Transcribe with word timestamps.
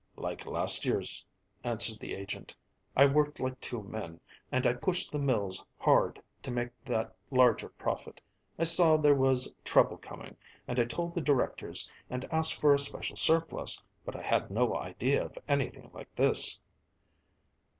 "Like 0.15 0.47
last 0.47 0.83
year's," 0.83 1.23
answered 1.63 1.99
the 1.99 2.15
agent. 2.15 2.55
"I 2.95 3.05
worked 3.05 3.39
like 3.39 3.61
two 3.61 3.83
men, 3.83 4.19
and 4.51 4.65
I 4.65 4.73
pushed 4.73 5.11
the 5.11 5.19
mills 5.19 5.63
hard 5.77 6.19
to 6.41 6.49
make 6.49 6.71
that 6.85 7.15
large 7.29 7.63
profit. 7.77 8.19
I 8.57 8.63
saw 8.63 8.97
there 8.97 9.13
was 9.13 9.53
trouble 9.63 9.97
coming, 9.97 10.35
and 10.67 10.79
I 10.79 10.85
told 10.85 11.13
the 11.13 11.21
directors 11.21 11.87
and 12.09 12.25
asked 12.33 12.59
for 12.59 12.73
a 12.73 12.79
special 12.79 13.15
surplus, 13.15 13.83
but 14.03 14.15
I 14.15 14.23
had 14.23 14.49
no 14.49 14.75
idea 14.75 15.23
of 15.23 15.37
anything 15.47 15.91
like 15.93 16.15
this." 16.15 16.59